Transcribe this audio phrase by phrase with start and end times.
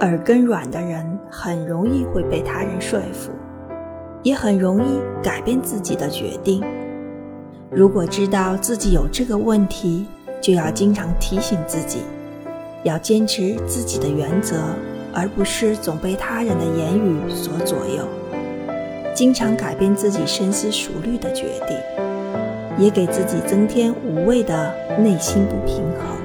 [0.00, 3.30] 耳根软的人很容易会被他人说服
[4.22, 6.62] 也很容易改变自己的决定。
[7.70, 10.06] 如果知道自己有这个问题
[10.40, 12.00] 就要经常提醒自己
[12.82, 14.56] 要坚持自己的原则
[15.12, 18.08] 而不是总被他人的言语所左右。
[19.14, 21.76] 经常改变自己深思熟虑的决定
[22.78, 26.19] 也给自己增添无谓的内心不平衡。